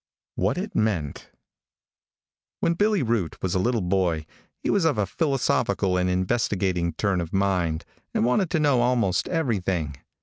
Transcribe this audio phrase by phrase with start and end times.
[0.33, 1.29] WHAT IT MEANT.
[2.61, 4.25] |WHEN Billy Boot was a little boy,
[4.63, 9.27] he was of a philosophical and investigating turn of mind, and wanted to know almost
[9.27, 9.97] everything.